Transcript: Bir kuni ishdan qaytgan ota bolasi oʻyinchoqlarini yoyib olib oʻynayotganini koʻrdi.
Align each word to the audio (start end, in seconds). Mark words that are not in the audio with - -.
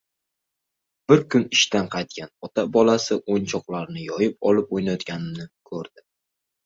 Bir 1.11 1.19
kuni 1.33 1.51
ishdan 1.57 1.89
qaytgan 1.95 2.31
ota 2.47 2.65
bolasi 2.77 3.17
oʻyinchoqlarini 3.35 4.07
yoyib 4.09 4.51
olib 4.53 4.75
oʻynayotganini 4.79 5.47
koʻrdi. 5.73 6.09